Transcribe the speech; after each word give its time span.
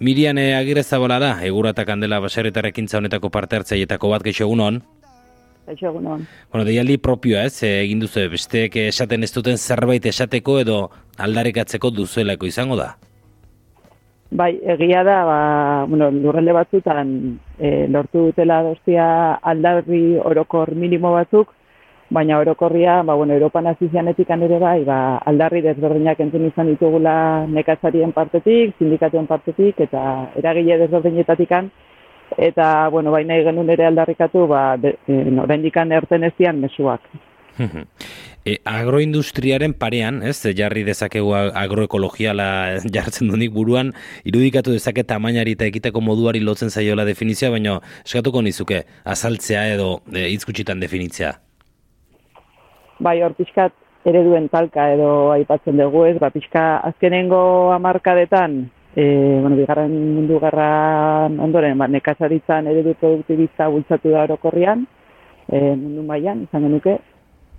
Mirian 0.00 0.38
e, 0.38 0.54
Agirrezabola 0.56 1.18
da, 1.22 1.32
egura 1.46 1.70
eta 1.74 1.84
kandela 1.84 2.20
baserretarekin 2.20 2.88
honetako 2.98 3.30
parte 3.30 3.56
hartzaietako 3.56 4.10
bat 4.10 4.22
geixo 4.22 4.44
egunon. 4.44 4.82
Geixo 5.66 5.88
egunon. 5.88 6.26
Bueno, 6.52 6.64
deialdi 6.64 6.98
propioa 6.98 7.44
ez, 7.44 7.62
e, 7.62 7.80
egin 7.84 8.00
duzu, 8.00 8.26
besteek 8.30 8.76
esaten 8.88 9.22
ez 9.22 9.32
duten 9.32 9.58
zerbait 9.58 10.06
esateko 10.06 10.58
edo 10.60 10.78
aldarikatzeko 11.18 11.90
duzuelako 11.90 12.46
izango 12.46 12.76
da? 12.76 12.94
Bai, 14.34 14.56
egia 14.66 15.04
da, 15.06 15.18
ba, 15.24 15.40
bueno, 15.86 16.10
lurralde 16.10 16.52
batzutan 16.56 17.10
e, 17.58 17.86
lortu 17.86 18.30
dutela 18.30 18.62
dozia 18.66 19.06
aldarri 19.46 20.18
orokor 20.18 20.74
minimo 20.74 21.12
batzuk, 21.14 21.52
baina 22.10 22.38
orokorria, 22.38 23.02
ba, 23.02 23.14
bueno, 23.14 23.34
Europan 23.34 23.66
azizianetik 23.66 24.30
ere 24.30 24.58
bai, 24.58 24.84
ba, 24.84 25.18
aldarri 25.24 25.62
desberdinak 25.62 26.20
entzun 26.20 26.46
izan 26.46 26.66
ditugula 26.66 27.46
nekazarien 27.46 28.12
partetik, 28.12 28.74
sindikatuen 28.78 29.26
partetik, 29.26 29.80
eta 29.80 30.30
eragile 30.36 30.78
desberdinetatik 30.78 31.50
eta, 32.36 32.88
bueno, 32.88 33.10
baina 33.10 33.34
genuen 33.34 33.70
ere 33.70 33.86
aldarrikatu, 33.86 34.46
ba, 34.46 34.76
de, 34.76 34.96
e, 35.06 35.22
oraindikan 35.40 35.92
erten 35.92 36.24
ezian 36.24 36.60
mesuak. 36.60 37.00
e, 38.44 38.58
agroindustriaren 38.64 39.74
parean, 39.74 40.22
ez, 40.22 40.42
jarri 40.56 40.82
dezakegu 40.84 41.32
agroekologiala 41.34 42.48
jartzen 42.96 43.30
dunik 43.30 43.52
buruan, 43.52 43.94
irudikatu 44.24 44.74
dezake 44.74 45.04
tamainari 45.04 45.54
eta 45.54 45.64
ekiteko 45.70 46.00
moduari 46.00 46.40
lotzen 46.40 46.70
zaiola 46.70 47.04
definizioa, 47.04 47.54
baina 47.54 47.80
eskatuko 48.04 48.42
nizuke, 48.42 48.84
azaltzea 49.04 49.68
edo 49.74 50.00
e, 50.12 50.28
definitzea 50.80 51.43
bai 53.00 53.20
hor 53.22 53.34
pixkat 53.34 53.72
ereduen 54.04 54.48
talka 54.52 54.90
edo 54.92 55.32
aipatzen 55.32 55.78
dugu 55.80 56.04
ez, 56.06 56.16
ba, 56.20 56.30
pixka 56.30 56.64
azkenengo 56.90 57.72
amarkadetan, 57.72 58.58
e, 58.94 59.04
bueno, 59.40 59.56
bigarren 59.56 59.94
mundu 60.16 60.38
garran 60.42 61.40
ondoren, 61.40 61.78
ba, 61.78 61.88
nekazaritzan 61.88 62.68
eredu 62.68 62.94
produktibitza 63.00 63.70
bultzatu 63.72 64.12
da 64.12 64.26
orokorrian, 64.28 64.84
e, 65.48 65.60
mundu 65.72 66.04
mailan 66.04 66.44
izan 66.44 66.68
genuke, 66.68 66.98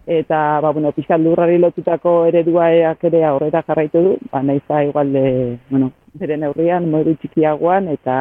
eta 0.05 0.61
ba, 0.61 0.71
bueno, 0.71 0.91
pixkat 0.93 1.21
lurrari 1.21 1.57
lotutako 1.57 2.13
eredua 2.29 2.69
eak 2.77 3.07
ere 3.09 3.23
aurrera 3.25 3.63
jarraitu 3.65 4.03
du, 4.05 4.17
ba, 4.31 4.43
nahiz 4.45 4.61
da 4.69 4.83
igual 4.85 5.13
de, 5.13 5.25
bueno, 5.69 5.91
bere 6.13 6.37
neurrian, 6.37 6.91
modu 6.91 7.15
txikiagoan, 7.21 7.89
eta 7.97 8.19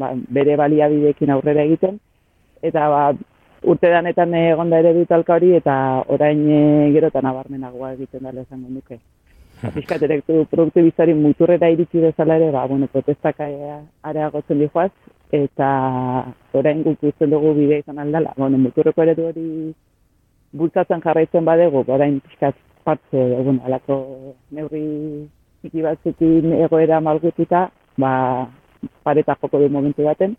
ba, 0.00 0.14
bere 0.32 0.56
baliabidekin 0.56 1.30
aurrera 1.36 1.68
egiten, 1.68 2.00
eta 2.64 2.88
ba, 2.88 3.02
urte 3.62 3.90
danetan 3.90 4.34
egon 4.34 4.70
da 4.70 4.78
ere 4.80 4.92
dut 4.94 5.10
hori 5.12 5.54
eta 5.56 6.04
orain 6.08 6.44
e, 6.48 6.92
gerotan 6.92 7.26
abarmenagoa 7.26 7.92
egiten 7.92 8.22
dela 8.24 8.40
esan 8.40 8.64
nuke. 8.68 8.98
Fiskat 9.74 10.02
ere 10.02 10.20
produktu 10.24 10.82
bizari 10.82 11.14
muturrera 11.14 11.68
iritsi 11.68 12.00
bezala 12.00 12.36
ere, 12.36 12.50
ba, 12.50 12.66
bueno, 12.66 12.86
protestak 12.86 13.40
areagotzen 13.40 14.58
dihoaz, 14.58 14.90
eta 15.30 15.68
orain 16.52 16.82
guk 16.82 17.02
usten 17.02 17.30
dugu 17.30 17.52
bidea 17.54 17.82
izan 17.84 17.98
aldala. 17.98 18.32
Bueno, 18.36 18.58
muturreko 18.58 19.02
ere 19.02 19.14
hori 19.20 19.74
bultzatzen 20.56 21.02
jarraitzen 21.04 21.44
badegu, 21.44 21.84
orain 21.86 22.20
fiskat 22.26 22.56
partze, 22.84 23.20
egun, 23.40 23.60
alako 23.66 23.98
neurri 24.56 25.28
txiki 25.60 25.84
batzukin 25.84 26.54
egoera 26.64 27.00
malgututa, 27.04 27.68
ba, 28.00 28.12
pareta 29.04 29.36
joko 29.42 29.60
du 29.60 29.68
momentu 29.68 30.08
baten, 30.08 30.36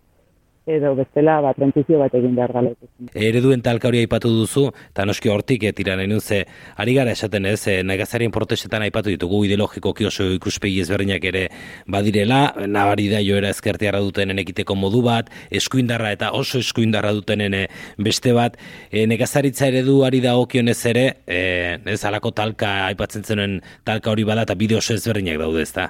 edo 0.65 0.93
bestela 0.95 1.39
ba, 1.41 1.53
transizio 1.57 1.97
bat 1.99 2.13
egin 2.13 2.35
behar 2.37 2.51
gala. 2.53 2.71
Ereduen 3.17 3.63
talka 3.65 3.89
hori 3.89 4.03
aipatu 4.03 4.29
duzu, 4.29 4.67
eta 4.91 5.05
noski 5.09 5.31
hortik 5.33 5.63
etira 5.65 5.95
nahi 5.97 6.19
ze, 6.19 6.43
ari 6.77 6.93
gara 6.93 7.11
esaten 7.11 7.45
ez, 7.45 7.67
e, 7.67 7.81
negazarien 7.83 8.31
protestetan 8.31 8.85
aipatu 8.85 9.09
ditugu 9.09 9.43
ideologiko 9.45 9.93
kioso 9.93 10.29
ikuspegi 10.35 10.81
ezberdinak 10.81 11.23
ere 11.25 11.47
badirela, 11.87 12.53
nabari 12.67 13.09
da 13.09 13.21
joera 13.25 13.49
ezkertiara 13.49 13.99
dutenen 13.99 14.39
ekiteko 14.39 14.75
modu 14.75 15.01
bat, 15.01 15.31
eskuindarra 15.49 16.11
eta 16.11 16.31
oso 16.37 16.59
eskuindarra 16.59 17.13
dutenen 17.17 17.53
eh, 17.53 17.67
beste 17.97 18.33
bat, 18.37 18.57
e, 18.91 19.07
negazaritza 19.07 19.67
eredu 19.67 20.03
ari 20.05 20.21
da 20.21 20.37
okionez 20.37 20.79
ere, 20.85 21.07
e, 21.25 21.79
ez 21.85 22.03
alako 22.05 22.31
talka 22.31 22.85
aipatzen 22.91 23.23
zenuen 23.23 23.61
talka 23.83 24.11
hori 24.11 24.23
bada 24.23 24.45
eta 24.45 24.55
bideo 24.55 24.77
oso 24.77 24.93
ezberdinak 24.93 25.41
daude 25.41 25.65
ez 25.65 25.73
da? 25.73 25.89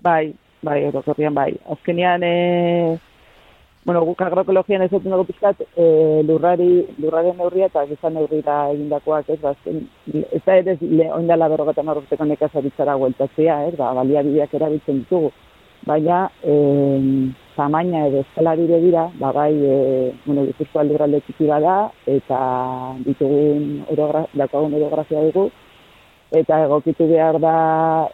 Bai, 0.00 0.32
bai, 0.62 0.84
orokorrian 0.86 1.34
bai. 1.34 1.50
Azkenean, 1.68 2.22
e, 2.22 3.09
bueno, 3.90 4.04
guk 4.06 4.20
agroekologian 4.22 4.84
ez 4.84 4.90
dugu 4.92 5.24
pizkat, 5.26 5.64
e, 5.74 6.22
lurrari, 6.22 6.86
lurraren 7.02 7.34
neurria 7.40 7.66
eta 7.66 7.82
gizan 7.88 8.14
neurrira 8.14 8.68
egindakoak, 8.70 9.30
ez, 9.34 9.38
ba, 9.42 9.50
ez 9.66 10.42
da 10.46 10.58
ere, 10.60 10.76
oindala 11.16 11.48
berrogetan 11.50 11.88
horreteko 11.90 12.28
nekazaritzara 12.28 12.94
gueltatzea, 13.00 13.56
ez, 13.66 13.72
ba, 13.80 13.88
baliabideak 13.98 14.54
erabiltzen 14.54 15.00
ditugu. 15.00 15.32
Baina, 15.88 16.20
e, 16.46 16.54
tamaina 17.56 18.04
edo 18.06 18.20
eskala 18.22 18.52
dire 18.60 18.78
ba, 19.18 19.32
bai, 19.32 19.56
e, 19.58 20.12
bueno, 20.24 20.44
dizuzko 20.46 20.84
aldurralde 20.84 21.20
txiki 21.26 21.48
bada, 21.50 21.90
eta 22.06 22.38
ditugun 23.08 23.82
orogra, 23.90 24.22
dakagun 24.34 24.76
erografia 24.78 25.24
dugu, 25.32 25.48
eta 26.30 26.60
egokitu 26.68 27.08
behar 27.10 27.40
da 27.42 27.56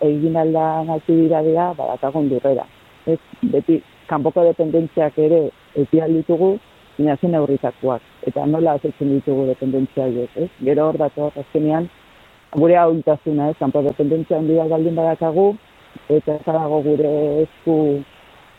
egin 0.01 0.41
aldan 0.41 0.89
aktibidadea, 0.97 1.75
ba, 1.77 1.91
dakagun 1.99 2.33
durrera. 2.33 2.65
Ez, 3.05 3.21
beti, 3.43 3.83
kanpoko 4.09 4.45
dependentziak 4.47 5.19
ere 5.19 5.51
etial 5.83 6.13
ditugu, 6.17 6.57
baina 6.97 7.17
zen 7.21 7.35
aurritakoak. 7.37 8.03
Eta 8.27 8.47
nola 8.47 8.77
azetzen 8.79 9.13
ditugu 9.13 9.47
dependentzia 9.51 10.09
horiek, 10.09 10.37
ez? 10.37 10.51
Gero 10.65 10.89
hor 10.89 10.99
datu 11.01 11.31
azkenean, 11.43 11.89
gure 12.57 12.77
hau 12.81 12.91
itazuna, 12.97 13.51
ez? 13.51 13.57
Kanpo 13.61 13.83
dependentzia 13.85 14.39
handi 14.41 14.57
bat 14.57 14.73
galdin 14.73 14.97
badakagu, 14.97 15.47
eta 16.09 16.37
ez 16.37 16.45
dago 16.47 16.83
gure 16.85 17.13
esku 17.45 17.77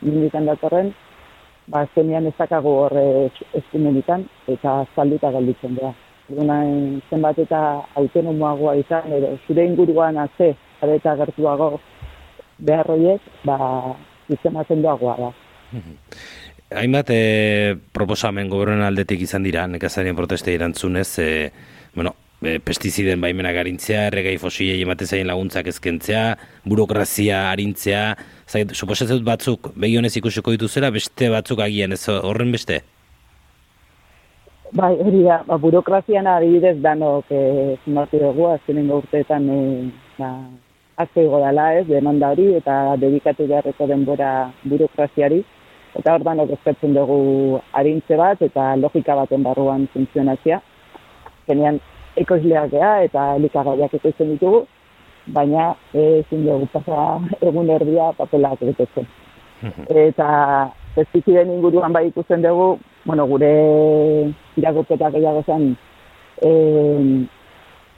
indikan 0.06 0.46
datorren, 0.46 0.94
ba 1.68 1.84
azkenean 1.86 2.28
ez 2.30 2.36
dakagu 2.38 2.74
horre 2.84 3.06
eskumenikan, 3.58 4.28
eta 4.48 4.84
zalduta 4.96 5.32
galditzen 5.32 5.76
dira. 5.76 5.94
Duna, 6.28 6.60
zenbat 7.10 7.38
eta 7.40 7.60
autonomoagoa 7.96 8.76
izan, 8.82 9.12
edo 9.16 9.38
zure 9.48 9.64
inguruan 9.66 10.18
azte, 10.20 10.54
eta 10.84 11.16
gertuago 11.22 11.78
beharroiek, 12.60 13.22
ba, 13.46 13.58
izena 14.30 14.66
zendoagoa 14.68 15.16
da. 15.22 15.32
Hainbat 16.70 17.10
e, 17.10 17.78
proposamen 17.96 18.50
gobernen 18.52 18.84
aldetik 18.84 19.22
izan 19.24 19.46
dira, 19.48 19.64
nekazarien 19.72 20.18
proteste 20.18 20.52
irantzunez, 20.52 21.08
e, 21.24 21.52
bueno, 21.96 22.12
e, 22.42 22.58
pestiziden 22.60 23.24
baimena 23.24 23.54
garintzea, 23.56 24.08
erregai 24.10 24.36
fosilei 24.42 24.82
emate 24.84 25.08
zaien 25.08 25.32
laguntzak 25.32 25.70
ezkentzea, 25.72 26.26
burokrazia 26.68 27.46
harintzea, 27.54 28.04
zait, 28.50 28.76
suposatzen 28.76 29.24
batzuk, 29.24 29.72
behi 29.80 29.96
honez 29.96 30.12
ikusiko 30.20 30.52
dituzera, 30.58 30.92
beste 30.92 31.32
batzuk 31.32 31.64
agian, 31.64 31.96
ez 31.96 32.04
horren 32.12 32.52
beste? 32.52 32.82
Bai, 34.76 34.92
hori 35.00 35.24
da, 35.24 35.40
ba, 35.48 35.56
burokrazian 35.64 36.28
adibidez 36.28 36.76
danok 36.84 37.32
e, 37.32 37.78
zumatu 37.86 38.20
dugu, 38.20 38.50
azkenen 38.52 38.92
urteetan 38.92 39.48
e, 39.48 39.60
ba, 40.20 40.34
igo 41.16 41.40
dela 41.40 41.70
ez, 41.80 41.86
demanda 41.88 42.34
hori 42.36 42.50
eta 42.58 42.98
dedikatu 43.00 43.48
beharreko 43.48 43.88
denbora 43.88 44.50
burokraziari. 44.66 45.46
Eta 45.96 46.14
hor 46.14 46.24
danok 46.24 46.52
ezkertzen 46.58 46.94
dugu 46.94 47.60
harintze 47.72 48.18
bat 48.20 48.42
eta 48.42 48.76
logika 48.76 49.16
baten 49.16 49.44
barruan 49.44 49.88
funtzionazia. 49.94 50.60
Genean 51.48 51.80
ekoizleak 52.18 52.72
geha 52.72 52.92
eta 53.06 53.36
elikagaiak 53.38 53.94
ekoizten 53.94 54.34
ditugu, 54.34 54.66
baina 55.28 55.70
ezin 55.94 56.46
dugu 56.46 56.68
pasa 56.74 57.20
egun 57.42 57.70
erdia 57.70 58.12
papelak 58.18 58.60
betetzen. 58.60 59.08
eta 59.90 60.28
pestiziden 60.96 61.50
inguruan 61.54 61.94
bai 61.94 62.08
ikusten 62.08 62.42
dugu, 62.42 62.78
bueno, 63.06 63.26
gure 63.28 63.52
iragoketak 64.58 65.14
gehiago 65.14 65.44
zen, 65.46 65.76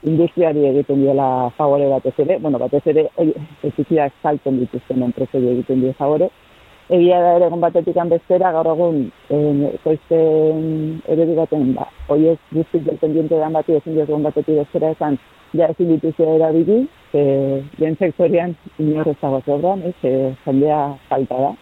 industriari 0.02 0.64
egiten 0.70 1.02
diola 1.02 1.50
favore 1.56 1.88
batez 1.88 2.14
ere, 2.24 2.38
bueno, 2.38 2.58
batez 2.58 2.82
ere 2.86 3.08
ezikiak 3.62 4.12
salten 4.22 4.60
dituzten 4.60 5.02
enpresari 5.02 5.50
egiten 5.56 5.82
dio 5.84 5.92
favore. 5.98 6.30
Egia 6.90 7.20
da 7.22 7.34
ere 7.36 7.46
egon 7.46 7.60
batetik 7.62 7.98
bestera, 8.10 8.50
gaur 8.50 8.66
egun, 8.72 8.96
koizten 9.84 10.62
ere 11.06 11.26
digaten, 11.28 11.68
ba, 11.76 11.84
oiez 12.10 12.38
guztik 12.50 12.82
dependiente 12.82 13.38
dan 13.38 13.54
bati 13.54 13.76
ezin 13.78 13.94
dioz 13.94 14.08
egon 14.08 14.24
batetik 14.26 14.58
bestera 14.58 14.90
esan, 14.96 15.18
ja 15.54 15.68
ezin 15.70 15.92
dituzte 15.92 16.26
erabili, 16.26 16.80
e, 17.14 17.22
lehen 17.78 17.94
sektorian 18.00 18.56
inorrezago 18.78 19.38
zobran, 19.46 19.84
ez, 19.86 19.94
e, 20.02 20.32
jendea 20.46 20.80
falta 21.12 21.38
da. 21.44 21.52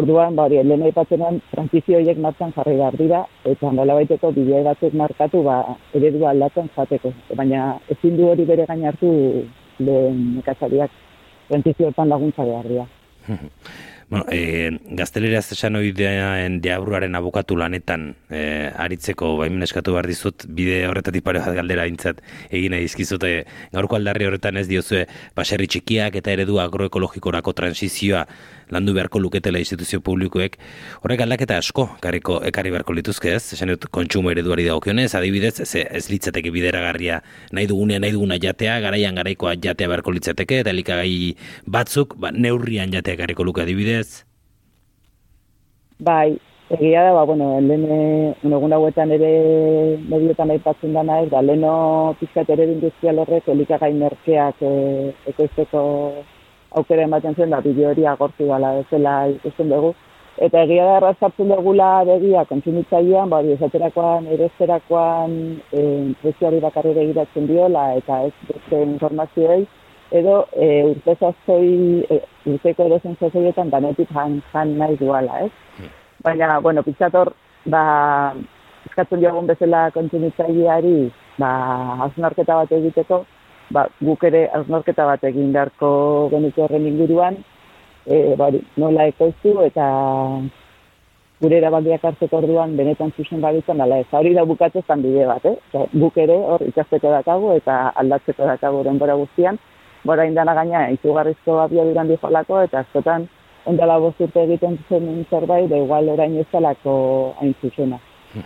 Orduan, 0.00 0.34
ba, 0.34 0.48
hori, 0.48 0.58
lehen 0.66 0.82
aipatzenan, 0.88 1.38
transizio 1.52 2.00
horiek 2.00 2.18
martzan 2.26 2.50
jarri 2.56 2.74
behar 2.82 2.98
dira, 2.98 3.22
eta 3.54 3.70
nola 3.70 3.94
baiteko 4.00 4.32
bidea 4.34 4.64
batzuk 4.72 4.98
markatu, 5.04 5.44
ba, 5.46 5.60
eredua 5.94 6.32
aldatzen 6.34 6.66
jateko. 6.74 7.14
Baina, 7.38 7.76
ezin 7.94 8.18
du 8.18 8.26
hori 8.32 8.48
bere 8.50 8.66
gain 8.66 8.84
hartu 8.90 9.14
lehen 9.78 10.20
nekazariak 10.40 11.00
transizio 11.46 11.92
hortan 11.92 12.10
laguntza 12.10 12.50
behar 12.50 12.70
dira. 12.74 12.90
Bueno, 14.12 14.26
e, 14.28 14.68
gazteleraz 14.92 15.54
esan 15.54 15.78
oidean 15.78 16.58
diabruaren 16.60 17.14
abokatu 17.16 17.56
lanetan 17.56 18.10
e, 18.28 18.42
aritzeko 18.84 19.30
baimen 19.38 19.64
eskatu 19.64 19.94
behar 19.94 20.04
dizut, 20.10 20.44
bide 20.52 20.82
horretatik 20.84 21.24
pare 21.24 21.40
bat 21.40 21.56
galdera 21.56 21.86
dintzat 21.88 22.20
egina 22.50 22.76
izkizute 22.84 23.30
gaurko 23.72 23.96
aldarri 23.96 24.28
horretan 24.28 24.60
ez 24.60 24.66
diozue 24.68 25.06
baserri 25.32 25.70
txikiak 25.72 26.20
eta 26.20 26.34
eredu 26.36 26.60
agroekologikorako 26.60 27.56
transizioa 27.62 28.26
landu 28.72 28.94
beharko 28.96 29.20
luketela 29.22 29.60
instituzio 29.62 30.00
publikoek, 30.04 30.58
horrek 31.04 31.24
aldaketa 31.24 31.58
asko 31.60 31.88
kariko 32.02 32.40
ekari 32.48 32.72
beharko 32.74 32.96
lituzke 32.96 33.34
ez, 33.36 33.42
esan 33.56 33.74
dut 33.74 33.88
kontsumo 33.92 34.32
ereduari 34.32 34.66
dagokionez, 34.68 35.10
adibidez, 35.18 35.54
ez, 35.64 35.70
ez 35.84 36.04
litzateke 36.10 36.52
bideragarria 36.54 37.20
nahi 37.52 37.68
dugunea 37.70 38.00
nahi 38.02 38.16
duguna 38.16 38.40
jatea, 38.42 38.78
garaian 38.84 39.18
garaikoa 39.20 39.56
jatea 39.60 39.90
beharko 39.92 40.14
litzateke, 40.16 40.62
eta 40.64 40.72
likagai 40.74 41.34
batzuk, 41.66 42.16
ba, 42.18 42.32
neurrian 42.32 42.92
jatea 42.92 43.20
kariko 43.20 43.44
luke 43.44 43.62
adibidez? 43.62 44.24
Bai, 46.02 46.38
egia 46.72 47.02
da, 47.04 47.12
ba, 47.12 47.24
bueno, 47.28 47.60
lehen, 47.60 47.84
egun 48.48 48.72
hauetan 48.72 49.12
ere 49.14 49.32
mediotan 50.08 50.50
aipatzen 50.54 50.96
dana 50.96 51.20
ez, 51.22 51.28
da, 51.30 51.42
leheno 51.44 51.72
pizkat 52.20 52.50
ere 52.54 52.66
industrial 52.72 53.20
horrek 53.22 53.50
elikagai 53.52 53.92
merkeak 53.98 54.62
e, 54.64 54.72
ekoizteko 55.34 55.82
aukera 56.74 57.04
ematen 57.08 57.34
zen, 57.34 57.50
da 57.50 57.60
bideo 57.60 57.90
hori 57.90 58.06
agortu 58.06 58.48
gala 58.48 58.74
bezala 58.80 59.14
ikusten 59.34 59.70
dugu. 59.72 59.92
Eta 60.40 60.62
egia 60.64 60.84
da 60.88 60.96
errazkartzen 60.96 61.50
dugula 61.52 61.90
begia 62.08 62.46
kontsumitzailean, 62.48 63.28
ba, 63.28 63.42
esaterakoan, 63.54 64.26
erezterakoan, 64.32 65.34
e, 65.68 65.82
prezioari 66.22 66.60
bakarri 66.64 66.94
begiratzen 66.96 67.46
diola, 67.50 67.90
eta 68.00 68.22
ez 68.28 68.32
beste 68.48 68.80
informazioei, 68.86 69.66
edo 70.22 70.38
e, 70.56 70.70
urte 70.88 71.16
zazoi, 71.20 72.00
e, 72.08 72.18
urteko 72.54 72.88
edo 72.88 73.00
zen 73.02 73.18
zazoietan, 73.20 73.70
danetik 73.74 74.08
jan, 74.16 74.40
jan 74.54 74.72
nahi 74.80 74.96
duala, 75.00 75.44
ez? 75.44 75.52
Hmm. 75.76 75.92
Baina, 76.24 76.58
bueno, 76.64 76.82
pizkator, 76.86 77.34
ba, 77.68 77.84
eskatzen 78.88 79.20
diogun 79.20 79.52
bezala 79.52 79.90
kontsumitzaileari, 79.92 80.96
ba, 81.38 81.52
hausnarketa 82.06 82.56
bat 82.62 82.72
egiteko, 82.80 83.22
ba, 83.72 83.86
guk 84.00 84.24
ere 84.28 84.46
hausnorketa 84.54 85.06
bat 85.08 85.24
egin 85.24 85.52
beharko 85.52 85.92
genuke 86.32 86.62
horren 86.62 86.86
inguruan, 86.86 87.38
e, 88.06 88.34
bari, 88.38 88.62
nola 88.76 89.08
ekoiztu 89.10 89.56
eta 89.64 89.86
gure 91.42 91.58
erabakiak 91.58 92.04
hartzeko 92.06 92.38
orduan 92.38 92.76
benetan 92.78 93.10
zuzen 93.16 93.40
baditzen, 93.42 93.80
ala 93.82 93.98
ez, 93.98 94.06
hori 94.14 94.34
da 94.34 94.44
bukatzen 94.46 95.02
bide 95.02 95.26
bat, 95.26 95.44
eh? 95.46 95.56
Oza, 95.72 95.86
guk 96.04 96.18
ere 96.22 96.36
hor 96.54 96.62
ikasteko 96.68 97.10
dakago 97.10 97.56
eta 97.58 97.78
aldatzeko 98.02 98.46
dakago 98.46 98.84
denbora 98.86 99.18
guztian, 99.18 99.58
bora 100.04 100.26
indana 100.26 100.54
gaina 100.54 100.88
izugarrizko 100.94 101.58
abia 101.64 101.84
duran 101.88 102.10
dijolako 102.10 102.62
eta 102.66 102.84
askotan 102.84 103.26
ondala 103.66 103.98
bosturte 104.02 104.42
egiten 104.42 104.78
zen 104.88 105.24
zerbait, 105.30 105.68
da 105.70 105.78
igual 105.78 106.08
orain 106.08 106.38
ez 106.38 106.46
hain 106.52 107.54
zuzena. 107.60 107.98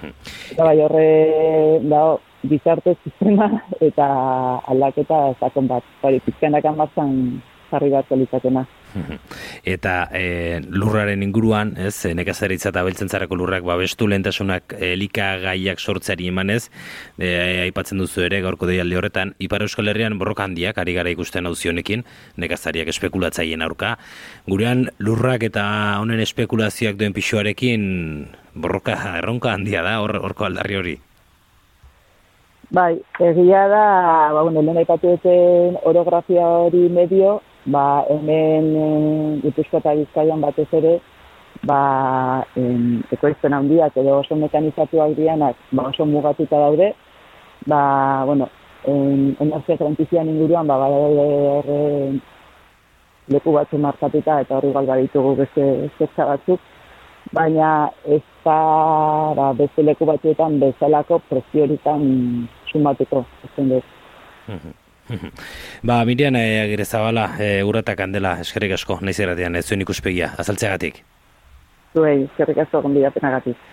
eta 0.53 0.65
bai 0.65 0.81
horre, 0.81 1.81
da, 1.83 2.17
bizarte 2.49 2.97
sistema 3.05 3.51
eta 3.81 4.07
aldaketa 4.73 5.21
zakon 5.41 5.69
bat. 5.69 5.85
Hori, 6.03 6.21
pizkanak 6.25 6.65
amazan 6.65 7.43
jarri 7.71 7.91
bat 7.91 8.11
elitzatena. 8.15 8.65
Eta 9.75 9.95
e, 10.15 10.61
lurraren 10.71 11.23
inguruan, 11.27 11.75
ez, 11.81 11.95
nekazaritza 12.17 12.71
eta 12.71 12.85
beltzen 12.87 13.11
zarako 13.13 13.39
lurrak 13.41 13.65
babestu 13.67 14.09
lehentasunak 14.09 14.77
elikagaiak 14.79 15.83
sortzeari 15.83 16.31
emanez, 16.31 16.69
e, 17.19 17.29
aipatzen 17.67 18.01
duzu 18.01 18.25
ere 18.27 18.41
gaurko 18.45 18.69
deialde 18.71 18.99
horretan, 18.99 19.35
Ipar 19.43 19.67
Euskal 19.67 19.91
Herrian 19.93 20.19
borroka 20.21 20.47
handiak, 20.47 20.79
ari 20.79 20.97
gara 20.97 21.13
ikusten 21.13 21.51
hauzionekin, 21.51 22.07
nekazariak 22.41 22.89
espekulatzaien 22.95 23.65
aurka. 23.67 23.97
Gurean 24.49 24.87
lurrak 24.99 25.45
eta 25.51 25.67
honen 26.01 26.23
espekulazioak 26.25 26.97
duen 27.01 27.17
pixoarekin 27.17 27.83
borroka 28.55 28.97
erronka 29.19 29.53
handia 29.53 29.85
da, 29.85 29.99
hor, 30.01 30.17
horko 30.23 30.49
aldarri 30.49 30.81
hori. 30.81 30.97
Bai, 32.71 32.99
egia 33.21 33.69
da, 33.69 34.33
ba, 34.35 34.43
bueno, 34.43 34.61
lehen 34.61 34.81
aipatu 34.81 35.13
duten 35.15 35.77
orografia 35.87 36.43
hori 36.67 36.89
medio, 36.91 37.41
ba, 37.71 38.03
hemen 38.11 38.73
e, 38.75 38.87
Gipuzko 39.45 39.79
eta 39.79 39.93
Bizkaian 39.95 40.43
batez 40.43 40.67
ere, 40.75 40.97
ba, 41.63 42.43
em, 42.59 43.05
ekoizten 43.15 43.55
handiak 43.55 43.95
edo 44.03 44.19
oso 44.19 44.35
mekanizatuak 44.35 45.15
dianak, 45.15 45.55
ba, 45.71 45.87
oso 45.93 46.09
mugatuta 46.11 46.59
daude, 46.59 46.91
ba, 47.71 48.25
bueno, 48.27 48.51
en, 48.83 49.37
energia 49.39 49.79
transizian 49.79 50.35
inguruan, 50.35 50.67
ba, 50.67 50.81
horre 50.91 52.19
leku 53.31 53.55
batzu 53.55 53.79
markatuta 53.79 54.41
eta 54.43 54.59
hori 54.59 54.73
galba 54.75 54.99
ditugu 54.99 55.37
beste 55.39 55.69
esketza 55.87 56.27
batzuk, 56.35 56.59
baina 57.33 57.91
ez 58.05 58.23
da 58.45 58.59
ba, 59.37 59.53
beste 59.59 59.83
leku 59.83 60.07
batzuetan 60.07 60.59
bezalako 60.63 61.21
prezioritan 61.31 62.03
sumatuko, 62.71 63.25
ezten 63.45 63.71
dut. 63.75 63.85
ba, 65.89 66.05
Mirian, 66.05 66.37
e, 66.37 66.61
agire 66.63 66.85
zabala, 66.85 67.29
e, 67.39 67.63
urratak 67.67 68.01
handela, 68.07 68.37
eskerrik 68.43 68.77
asko, 68.79 68.99
nahiz 69.03 69.21
erratian, 69.21 69.57
ez 69.57 69.67
zuen 69.67 69.83
ikuspegia, 69.87 70.33
azaltzeagatik. 70.39 71.03
Zuei, 71.97 72.25
eskerrik 72.25 72.59
asko, 72.67 72.83
gondidapenagatik. 72.85 73.57